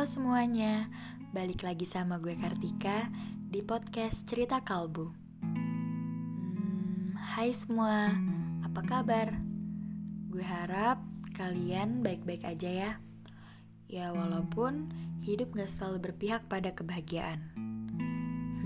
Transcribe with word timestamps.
Halo 0.00 0.08
semuanya, 0.08 0.88
balik 1.36 1.60
lagi 1.60 1.84
sama 1.84 2.16
gue 2.24 2.32
Kartika 2.32 3.12
di 3.36 3.60
podcast 3.60 4.24
Cerita 4.24 4.64
Kalbu. 4.64 5.12
Hmm, 5.44 7.12
hai 7.20 7.52
semua, 7.52 8.08
apa 8.64 8.80
kabar? 8.80 9.36
Gue 10.32 10.40
harap 10.40 11.04
kalian 11.36 12.00
baik-baik 12.00 12.48
aja 12.48 12.70
ya. 12.72 12.96
Ya 13.92 14.08
walaupun 14.16 14.88
hidup 15.20 15.52
gak 15.52 15.68
selalu 15.68 16.08
berpihak 16.08 16.48
pada 16.48 16.72
kebahagiaan. 16.72 17.52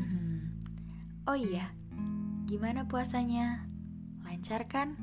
oh 1.34 1.34
iya, 1.34 1.74
gimana 2.46 2.86
puasanya? 2.86 3.66
Lancar 4.22 4.70
kan? 4.70 4.94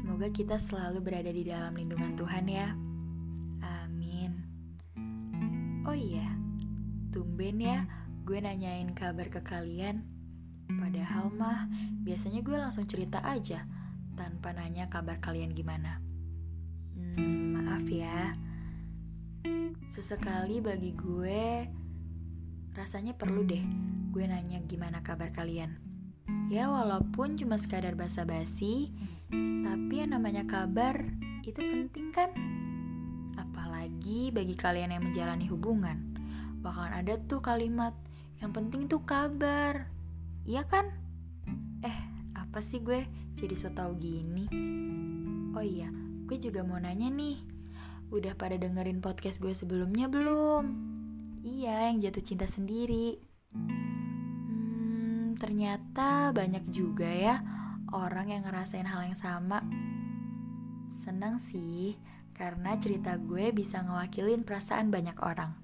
Semoga 0.00 0.32
kita 0.32 0.56
selalu 0.56 1.04
berada 1.04 1.28
di 1.28 1.44
dalam 1.44 1.76
lindungan 1.76 2.16
Tuhan 2.16 2.48
ya. 2.48 2.87
Oh 5.88 5.96
iya, 5.96 6.36
tumben 7.08 7.64
ya 7.64 7.88
gue 8.28 8.36
nanyain 8.44 8.92
kabar 8.92 9.32
ke 9.32 9.40
kalian. 9.40 10.04
Padahal 10.68 11.32
mah 11.32 11.64
biasanya 12.04 12.44
gue 12.44 12.60
langsung 12.60 12.84
cerita 12.84 13.24
aja 13.24 13.64
tanpa 14.12 14.52
nanya 14.52 14.92
kabar 14.92 15.16
kalian 15.16 15.56
gimana. 15.56 16.04
Hmm, 16.92 17.56
maaf 17.56 17.88
ya. 17.88 18.36
Sesekali 19.88 20.60
bagi 20.60 20.92
gue 20.92 21.64
rasanya 22.76 23.16
perlu 23.16 23.48
deh 23.48 23.64
gue 24.12 24.24
nanya 24.28 24.60
gimana 24.68 25.00
kabar 25.00 25.32
kalian. 25.32 25.80
Ya 26.52 26.68
walaupun 26.68 27.40
cuma 27.40 27.56
sekadar 27.56 27.96
basa-basi, 27.96 28.92
tapi 29.64 30.04
yang 30.04 30.12
namanya 30.12 30.44
kabar 30.44 31.00
itu 31.48 31.64
penting 31.64 32.12
kan? 32.12 32.28
Apalagi 33.98 34.30
bagi 34.30 34.54
kalian 34.54 34.94
yang 34.94 35.02
menjalani 35.10 35.50
hubungan, 35.50 35.98
bakalan 36.62 37.02
ada 37.02 37.18
tuh 37.18 37.42
kalimat 37.42 37.90
yang 38.38 38.54
penting 38.54 38.86
tuh 38.86 39.02
kabar. 39.02 39.90
Iya 40.46 40.62
kan? 40.70 40.86
Eh, 41.82 41.98
apa 42.30 42.62
sih 42.62 42.78
gue 42.78 43.02
jadi 43.34 43.58
so 43.58 43.74
tau 43.74 43.98
gini? 43.98 44.46
Oh 45.50 45.66
iya, 45.66 45.90
gue 46.30 46.38
juga 46.38 46.62
mau 46.62 46.78
nanya 46.78 47.10
nih. 47.10 47.42
Udah 48.14 48.38
pada 48.38 48.54
dengerin 48.54 49.02
podcast 49.02 49.42
gue 49.42 49.50
sebelumnya 49.50 50.06
belum? 50.06 50.62
Iya, 51.42 51.90
yang 51.90 51.98
jatuh 51.98 52.22
cinta 52.22 52.46
sendiri. 52.46 53.18
Hmm, 53.50 55.34
ternyata 55.42 56.30
banyak 56.30 56.70
juga 56.70 57.10
ya 57.10 57.42
orang 57.90 58.30
yang 58.30 58.46
ngerasain 58.46 58.86
hal 58.86 59.10
yang 59.10 59.18
sama. 59.18 59.58
Senang 61.02 61.42
sih, 61.42 61.98
karena 62.38 62.78
cerita 62.78 63.18
gue 63.18 63.50
bisa 63.50 63.82
ngewakilin 63.82 64.46
perasaan 64.46 64.94
banyak 64.94 65.18
orang. 65.18 65.58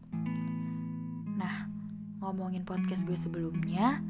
Nah, 1.38 1.70
ngomongin 2.18 2.66
podcast 2.66 3.06
gue 3.06 3.14
sebelumnya, 3.14 4.02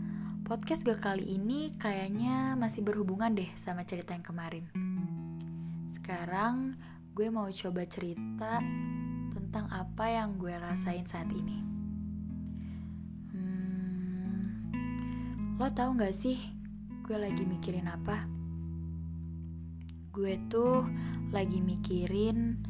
podcast 0.48 0.80
gue 0.80 0.96
kali 0.96 1.28
ini 1.36 1.76
kayaknya 1.76 2.56
masih 2.56 2.80
berhubungan 2.80 3.36
deh 3.36 3.52
sama 3.60 3.84
cerita 3.84 4.16
yang 4.16 4.24
kemarin. 4.24 4.64
Sekarang 5.92 6.80
gue 7.12 7.28
mau 7.28 7.52
coba 7.52 7.84
cerita 7.84 8.64
tentang 9.36 9.68
apa 9.68 10.08
yang 10.08 10.40
gue 10.40 10.56
rasain 10.56 11.04
saat 11.04 11.28
ini. 11.36 11.60
Hmm, 13.28 14.40
lo 15.60 15.68
tau 15.68 15.92
gak 15.92 16.16
sih 16.16 16.40
gue 17.04 17.16
lagi 17.20 17.44
mikirin 17.44 17.92
apa? 17.92 18.24
Gue 20.16 20.40
tuh 20.48 20.88
lagi 21.34 21.58
mikirin 21.58 22.62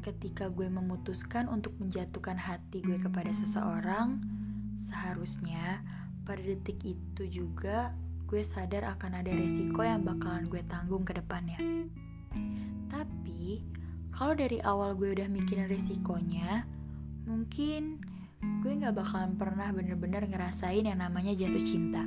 ketika 0.00 0.48
gue 0.48 0.72
memutuskan 0.72 1.52
untuk 1.52 1.76
menjatuhkan 1.76 2.40
hati 2.40 2.80
gue 2.80 2.96
kepada 2.96 3.28
seseorang, 3.28 4.24
seharusnya 4.80 5.84
pada 6.24 6.40
detik 6.40 6.80
itu 6.80 7.28
juga 7.28 7.92
gue 8.24 8.40
sadar 8.40 8.88
akan 8.96 9.20
ada 9.20 9.36
resiko 9.36 9.84
yang 9.84 10.00
bakalan 10.00 10.48
gue 10.48 10.64
tanggung 10.64 11.04
ke 11.04 11.12
depannya. 11.12 11.60
Tapi, 12.88 13.60
kalau 14.16 14.32
dari 14.32 14.64
awal 14.64 14.96
gue 14.96 15.12
udah 15.12 15.28
mikirin 15.28 15.68
resikonya, 15.68 16.64
mungkin 17.28 18.00
gue 18.64 18.72
gak 18.80 18.96
bakalan 18.96 19.36
pernah 19.36 19.68
bener-bener 19.76 20.24
ngerasain 20.24 20.88
yang 20.88 21.04
namanya 21.04 21.36
jatuh 21.36 21.60
cinta. 21.60 22.00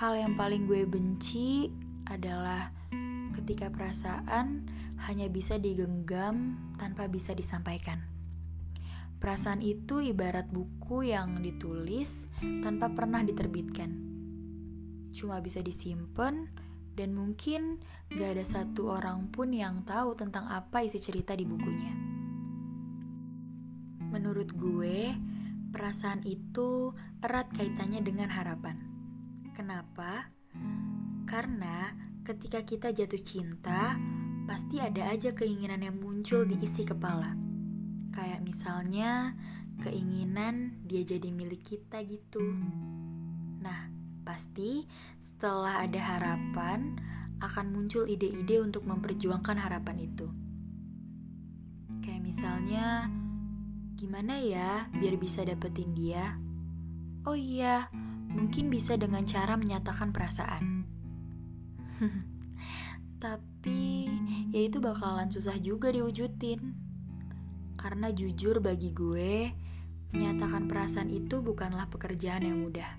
Hal 0.00 0.16
yang 0.16 0.32
paling 0.40 0.64
gue 0.64 0.88
benci 0.88 1.68
adalah 2.08 2.81
ketika 3.32 3.72
perasaan 3.72 4.68
hanya 5.08 5.26
bisa 5.26 5.58
digenggam 5.58 6.56
tanpa 6.78 7.10
bisa 7.10 7.34
disampaikan. 7.34 8.04
Perasaan 9.22 9.62
itu 9.62 10.02
ibarat 10.02 10.50
buku 10.50 11.06
yang 11.14 11.38
ditulis 11.42 12.26
tanpa 12.42 12.90
pernah 12.90 13.22
diterbitkan. 13.22 13.90
Cuma 15.14 15.38
bisa 15.38 15.62
disimpan 15.62 16.50
dan 16.92 17.14
mungkin 17.16 17.80
gak 18.12 18.36
ada 18.36 18.44
satu 18.44 18.98
orang 18.98 19.30
pun 19.32 19.54
yang 19.54 19.86
tahu 19.86 20.18
tentang 20.18 20.50
apa 20.50 20.84
isi 20.84 20.98
cerita 20.98 21.32
di 21.38 21.46
bukunya. 21.46 21.94
Menurut 24.12 24.52
gue, 24.52 25.14
perasaan 25.72 26.20
itu 26.28 26.92
erat 27.24 27.48
kaitannya 27.56 28.04
dengan 28.04 28.28
harapan. 28.28 28.76
Kenapa? 29.56 30.28
Karena 31.24 31.96
ketika 32.22 32.62
kita 32.62 32.88
jatuh 32.94 33.22
cinta, 33.22 33.98
pasti 34.46 34.78
ada 34.78 35.10
aja 35.10 35.34
keinginan 35.34 35.82
yang 35.82 35.98
muncul 35.98 36.46
di 36.46 36.54
isi 36.62 36.86
kepala. 36.86 37.34
Kayak 38.14 38.46
misalnya 38.46 39.34
keinginan 39.82 40.78
dia 40.86 41.02
jadi 41.02 41.28
milik 41.34 41.66
kita 41.66 41.98
gitu. 42.06 42.42
Nah, 43.58 43.90
pasti 44.22 44.86
setelah 45.18 45.82
ada 45.82 45.98
harapan 45.98 46.94
akan 47.42 47.74
muncul 47.74 48.06
ide-ide 48.06 48.62
untuk 48.62 48.86
memperjuangkan 48.86 49.58
harapan 49.58 50.06
itu. 50.06 50.30
Kayak 52.06 52.22
misalnya, 52.22 53.10
gimana 53.98 54.38
ya 54.38 54.86
biar 54.94 55.18
bisa 55.18 55.42
dapetin 55.42 55.90
dia? 55.98 56.38
Oh 57.26 57.34
iya, 57.34 57.90
mungkin 58.30 58.70
bisa 58.70 58.94
dengan 58.94 59.26
cara 59.26 59.58
menyatakan 59.58 60.14
perasaan. 60.14 60.81
Tapi 63.24 64.10
ya 64.50 64.60
itu 64.66 64.78
bakalan 64.82 65.30
susah 65.30 65.56
juga 65.58 65.90
diwujudin. 65.94 66.74
Karena 67.78 68.14
jujur 68.14 68.62
bagi 68.62 68.94
gue, 68.94 69.50
menyatakan 70.14 70.70
perasaan 70.70 71.10
itu 71.10 71.42
bukanlah 71.42 71.90
pekerjaan 71.90 72.46
yang 72.46 72.62
mudah. 72.62 72.92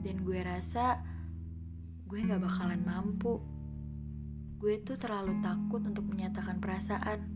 Dan 0.00 0.24
gue 0.24 0.40
rasa 0.40 1.00
gue 2.08 2.18
gak 2.24 2.40
bakalan 2.40 2.80
mampu. 2.84 3.40
Gue 4.60 4.80
tuh 4.80 4.96
terlalu 4.96 5.36
takut 5.44 5.84
untuk 5.84 6.08
menyatakan 6.08 6.60
perasaan. 6.60 7.28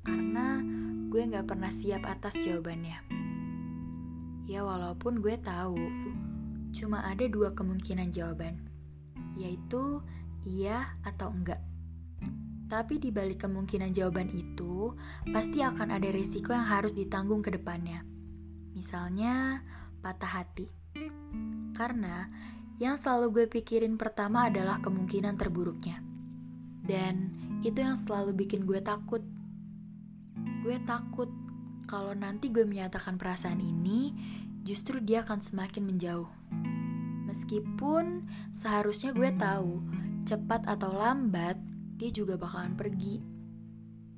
Karena 0.00 0.64
gue 1.12 1.20
gak 1.28 1.44
pernah 1.44 1.68
siap 1.68 2.08
atas 2.08 2.40
jawabannya. 2.40 3.04
Ya 4.48 4.64
walaupun 4.64 5.20
gue 5.20 5.36
tahu, 5.36 5.78
cuma 6.72 7.04
ada 7.04 7.28
dua 7.28 7.52
kemungkinan 7.52 8.10
jawaban 8.10 8.69
yaitu 9.40 10.04
iya 10.44 11.00
atau 11.00 11.32
enggak. 11.32 11.64
Tapi 12.70 13.02
di 13.02 13.10
balik 13.10 13.42
kemungkinan 13.48 13.90
jawaban 13.90 14.30
itu, 14.30 14.94
pasti 15.34 15.58
akan 15.58 15.90
ada 15.90 16.06
resiko 16.14 16.54
yang 16.54 16.70
harus 16.70 16.94
ditanggung 16.94 17.42
ke 17.42 17.50
depannya. 17.50 18.06
Misalnya, 18.78 19.66
patah 19.98 20.38
hati. 20.38 20.70
Karena 21.74 22.30
yang 22.78 22.94
selalu 22.94 23.26
gue 23.42 23.46
pikirin 23.50 23.98
pertama 23.98 24.46
adalah 24.46 24.78
kemungkinan 24.78 25.34
terburuknya. 25.34 25.98
Dan 26.86 27.34
itu 27.66 27.82
yang 27.82 27.98
selalu 27.98 28.38
bikin 28.38 28.62
gue 28.62 28.78
takut. 28.78 29.26
Gue 30.62 30.78
takut 30.86 31.28
kalau 31.90 32.14
nanti 32.14 32.54
gue 32.54 32.62
menyatakan 32.62 33.18
perasaan 33.18 33.58
ini, 33.58 34.14
justru 34.62 35.02
dia 35.02 35.26
akan 35.26 35.42
semakin 35.42 35.82
menjauh. 35.90 36.30
Meskipun 37.30 38.26
seharusnya 38.50 39.14
gue 39.14 39.30
tahu 39.38 39.78
cepat 40.26 40.66
atau 40.66 40.90
lambat 40.90 41.54
dia 41.94 42.10
juga 42.10 42.34
bakalan 42.34 42.74
pergi. 42.74 43.22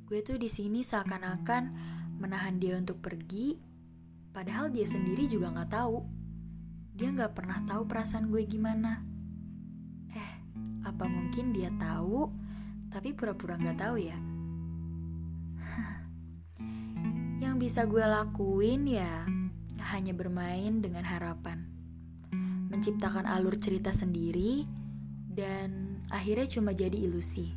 Gue 0.09 0.25
tuh 0.25 0.41
di 0.41 0.49
sini 0.49 0.81
seakan-akan 0.81 1.63
menahan 2.17 2.57
dia 2.57 2.81
untuk 2.81 3.05
pergi, 3.05 3.61
padahal 4.33 4.73
dia 4.73 4.89
sendiri 4.89 5.29
juga 5.29 5.53
nggak 5.53 5.77
tahu. 5.77 6.01
Dia 6.97 7.13
nggak 7.13 7.37
pernah 7.37 7.61
tahu 7.69 7.85
perasaan 7.85 8.33
gue 8.33 8.49
gimana. 8.49 9.05
Eh, 10.17 10.33
apa 10.81 11.05
mungkin 11.05 11.53
dia 11.53 11.69
tahu, 11.77 12.33
tapi 12.89 13.13
pura-pura 13.13 13.61
nggak 13.61 13.77
tahu 13.77 13.97
ya? 14.01 14.17
Yang 17.45 17.55
bisa 17.61 17.85
gue 17.85 18.05
lakuin 18.09 18.89
ya 18.89 19.29
hanya 19.93 20.17
bermain 20.17 20.81
dengan 20.81 21.05
harapan 21.05 21.72
menciptakan 22.83 23.31
alur 23.31 23.55
cerita 23.63 23.95
sendiri, 23.95 24.67
dan 25.31 26.03
akhirnya 26.11 26.51
cuma 26.51 26.75
jadi 26.75 26.99
ilusi. 26.99 27.55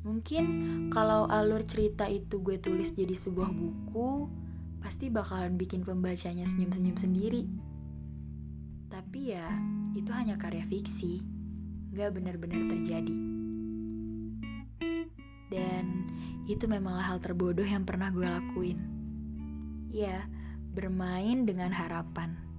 Mungkin 0.00 0.44
kalau 0.88 1.28
alur 1.28 1.60
cerita 1.68 2.08
itu 2.08 2.40
gue 2.40 2.56
tulis 2.56 2.96
jadi 2.96 3.12
sebuah 3.12 3.52
buku, 3.52 4.32
pasti 4.80 5.12
bakalan 5.12 5.60
bikin 5.60 5.84
pembacanya 5.84 6.48
senyum-senyum 6.48 6.96
sendiri. 6.96 7.44
Tapi 8.88 9.36
ya, 9.36 9.44
itu 9.92 10.08
hanya 10.08 10.40
karya 10.40 10.64
fiksi, 10.64 11.20
gak 11.92 12.16
benar-benar 12.16 12.64
terjadi. 12.64 13.16
Dan 15.52 15.84
itu 16.48 16.64
memanglah 16.64 17.12
hal 17.12 17.20
terbodoh 17.20 17.68
yang 17.68 17.84
pernah 17.84 18.08
gue 18.08 18.24
lakuin. 18.24 18.80
Ya, 19.92 20.24
bermain 20.72 21.44
dengan 21.44 21.76
harapan. 21.76 22.49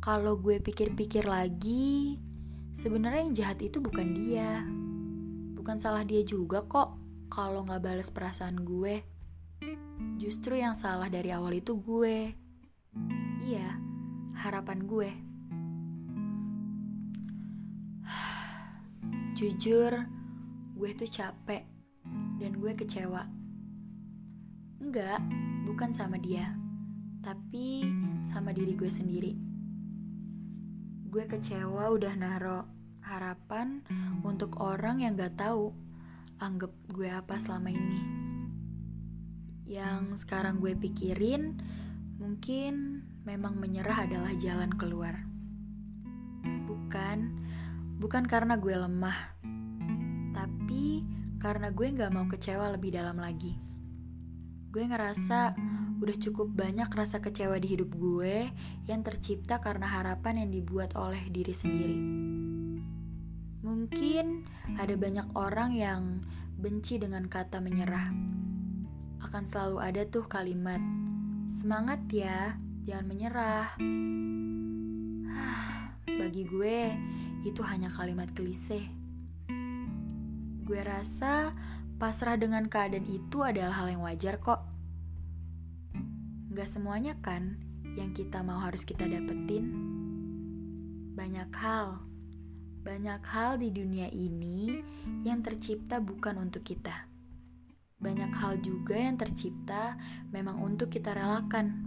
Kalau 0.00 0.40
gue 0.40 0.56
pikir-pikir 0.64 1.28
lagi, 1.28 2.16
sebenarnya 2.72 3.20
yang 3.20 3.36
jahat 3.36 3.60
itu 3.60 3.84
bukan 3.84 4.16
dia 4.16 4.64
bukan 5.70 5.86
salah 5.86 6.02
dia 6.02 6.26
juga 6.26 6.66
kok 6.66 6.98
kalau 7.30 7.62
nggak 7.62 7.78
balas 7.78 8.10
perasaan 8.10 8.64
gue. 8.66 9.06
Justru 10.18 10.58
yang 10.58 10.74
salah 10.74 11.06
dari 11.06 11.30
awal 11.30 11.54
itu 11.62 11.78
gue. 11.78 12.34
Iya, 13.44 13.78
harapan 14.40 14.82
gue. 14.88 15.10
Jujur, 19.38 20.10
gue 20.74 20.90
tuh 20.96 21.06
capek 21.06 21.62
dan 22.42 22.56
gue 22.58 22.72
kecewa. 22.74 23.28
Enggak, 24.82 25.22
bukan 25.70 25.94
sama 25.94 26.18
dia, 26.18 26.56
tapi 27.22 27.84
sama 28.26 28.50
diri 28.50 28.74
gue 28.74 28.90
sendiri. 28.90 29.49
Gue 31.10 31.26
kecewa 31.26 31.90
udah 31.90 32.14
naro 32.14 32.70
harapan 33.02 33.82
untuk 34.22 34.62
orang 34.62 35.02
yang 35.02 35.18
gak 35.18 35.42
tahu 35.42 35.74
anggap 36.38 36.70
gue 36.86 37.10
apa 37.10 37.34
selama 37.34 37.74
ini. 37.74 37.98
Yang 39.66 40.22
sekarang 40.22 40.62
gue 40.62 40.78
pikirin, 40.78 41.58
mungkin 42.14 43.02
memang 43.26 43.58
menyerah 43.58 44.06
adalah 44.06 44.30
jalan 44.38 44.70
keluar. 44.70 45.26
Bukan, 46.70 47.18
bukan 47.98 48.24
karena 48.30 48.54
gue 48.54 48.78
lemah, 48.78 49.34
tapi 50.30 51.02
karena 51.42 51.74
gue 51.74 51.90
gak 51.90 52.14
mau 52.14 52.30
kecewa 52.30 52.70
lebih 52.70 52.94
dalam 52.94 53.18
lagi. 53.18 53.58
Gue 54.70 54.86
ngerasa 54.86 55.58
udah 56.00 56.16
cukup 56.16 56.48
banyak 56.56 56.88
rasa 56.88 57.20
kecewa 57.20 57.60
di 57.60 57.76
hidup 57.76 57.92
gue 57.92 58.48
yang 58.88 59.04
tercipta 59.04 59.60
karena 59.60 59.84
harapan 59.84 60.44
yang 60.44 60.50
dibuat 60.56 60.96
oleh 60.96 61.20
diri 61.28 61.52
sendiri. 61.52 61.98
Mungkin 63.60 64.48
ada 64.80 64.96
banyak 64.96 65.36
orang 65.36 65.76
yang 65.76 66.24
benci 66.56 66.96
dengan 66.96 67.28
kata 67.28 67.60
menyerah. 67.60 68.08
Akan 69.20 69.44
selalu 69.44 69.84
ada 69.84 70.02
tuh 70.08 70.24
kalimat, 70.24 70.80
"Semangat 71.52 72.00
ya, 72.08 72.56
jangan 72.88 73.04
menyerah." 73.04 73.76
Bagi 76.24 76.48
gue, 76.48 76.78
itu 77.44 77.60
hanya 77.60 77.92
kalimat 77.92 78.32
klise. 78.32 78.88
Gue 80.64 80.80
rasa 80.80 81.52
pasrah 82.00 82.40
dengan 82.40 82.64
keadaan 82.64 83.04
itu 83.04 83.44
adalah 83.44 83.84
hal 83.84 83.92
yang 83.92 84.00
wajar 84.00 84.40
kok. 84.40 84.69
Gak 86.60 86.76
semuanya 86.76 87.16
kan 87.24 87.56
yang 87.96 88.12
kita 88.12 88.44
mau 88.44 88.60
harus 88.60 88.84
kita 88.84 89.08
dapetin. 89.08 89.64
Banyak 91.16 91.48
hal 91.56 92.04
banyak 92.84 93.24
hal 93.24 93.56
di 93.56 93.72
dunia 93.72 94.12
ini 94.12 94.84
yang 95.24 95.40
tercipta 95.40 96.04
bukan 96.04 96.36
untuk 96.36 96.60
kita. 96.60 97.08
Banyak 97.96 98.28
hal 98.36 98.60
juga 98.60 98.92
yang 98.92 99.16
tercipta 99.16 99.96
memang 100.36 100.60
untuk 100.60 100.92
kita 100.92 101.16
relakan. 101.16 101.80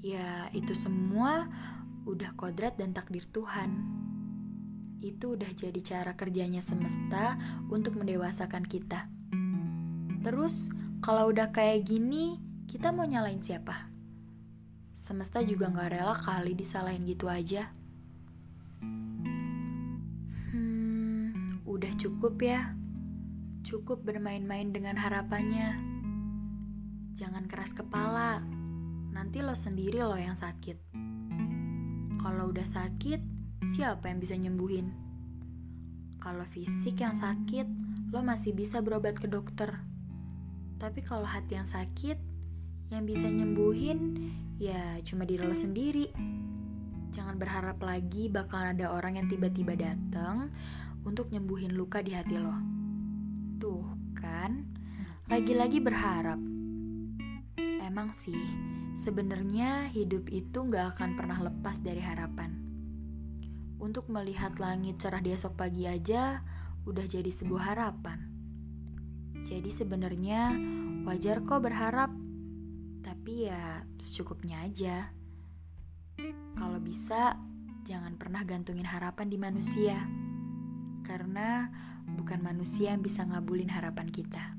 Ya, 0.00 0.48
itu 0.56 0.72
semua 0.72 1.52
udah 2.08 2.32
kodrat 2.40 2.80
dan 2.80 2.96
takdir 2.96 3.28
Tuhan. 3.28 3.84
Itu 5.04 5.36
udah 5.36 5.52
jadi 5.52 5.80
cara 5.84 6.16
kerjanya 6.16 6.64
semesta 6.64 7.36
untuk 7.68 8.00
mendewasakan 8.00 8.64
kita. 8.64 9.12
Terus, 10.24 10.72
kalau 11.04 11.28
udah 11.28 11.52
kayak 11.52 11.84
gini, 11.84 12.53
kita 12.70 12.90
mau 12.90 13.04
nyalain 13.04 13.40
siapa? 13.40 13.88
Semesta 14.94 15.42
juga 15.42 15.68
gak 15.68 15.90
rela 15.90 16.14
kali 16.14 16.54
disalahin 16.54 17.04
gitu 17.04 17.26
aja. 17.26 17.74
Udah 21.64 21.90
cukup 21.98 22.38
ya. 22.38 22.76
Cukup 23.66 24.06
bermain-main 24.06 24.70
dengan 24.70 24.94
harapannya. 24.94 25.74
Jangan 27.18 27.50
keras 27.50 27.74
kepala. 27.74 28.38
Nanti 29.10 29.42
lo 29.42 29.58
sendiri 29.58 29.98
lo 30.04 30.14
yang 30.14 30.38
sakit. 30.38 30.78
Kalau 32.22 32.54
udah 32.54 32.64
sakit, 32.64 33.20
siapa 33.64 34.06
yang 34.06 34.22
bisa 34.22 34.38
nyembuhin? 34.38 34.94
Kalau 36.22 36.46
fisik 36.46 37.02
yang 37.02 37.12
sakit, 37.12 37.66
lo 38.14 38.22
masih 38.22 38.54
bisa 38.54 38.78
berobat 38.78 39.18
ke 39.18 39.26
dokter. 39.26 39.74
Tapi 40.78 41.02
kalau 41.02 41.26
hati 41.26 41.58
yang 41.58 41.68
sakit, 41.68 42.33
yang 42.94 43.06
bisa 43.10 43.26
nyembuhin 43.26 44.30
ya 44.62 45.02
cuma 45.02 45.26
diri 45.26 45.42
lo 45.42 45.56
sendiri. 45.56 46.14
Jangan 47.10 47.38
berharap 47.38 47.78
lagi 47.82 48.30
bakal 48.30 48.74
ada 48.74 48.90
orang 48.90 49.18
yang 49.18 49.26
tiba-tiba 49.26 49.74
datang 49.74 50.50
untuk 51.02 51.30
nyembuhin 51.30 51.74
luka 51.74 52.02
di 52.02 52.14
hati 52.14 52.38
lo. 52.38 52.54
Tuh 53.58 53.86
kan, 54.18 54.66
lagi-lagi 55.30 55.78
berharap. 55.78 56.38
Emang 57.82 58.10
sih, 58.10 58.40
sebenarnya 58.98 59.92
hidup 59.94 60.26
itu 60.32 60.66
gak 60.66 60.98
akan 60.98 61.14
pernah 61.14 61.38
lepas 61.38 61.78
dari 61.84 62.02
harapan. 62.02 62.56
Untuk 63.78 64.08
melihat 64.08 64.56
langit 64.58 64.98
cerah 64.98 65.20
di 65.20 65.36
esok 65.36 65.54
pagi 65.60 65.84
aja 65.84 66.40
udah 66.88 67.04
jadi 67.04 67.28
sebuah 67.30 67.76
harapan. 67.76 68.18
Jadi 69.44 69.68
sebenarnya 69.68 70.56
wajar 71.04 71.44
kok 71.44 71.62
berharap, 71.62 72.23
tapi 73.24 73.48
ya 73.48 73.80
secukupnya 73.96 74.68
aja. 74.68 75.08
Kalau 76.60 76.76
bisa, 76.76 77.40
jangan 77.88 78.20
pernah 78.20 78.44
gantungin 78.44 78.84
harapan 78.84 79.32
di 79.32 79.40
manusia 79.40 79.96
karena 81.08 81.72
bukan 82.04 82.44
manusia 82.44 82.92
yang 82.92 83.00
bisa 83.00 83.24
ngabulin 83.24 83.72
harapan 83.72 84.12
kita. 84.12 84.53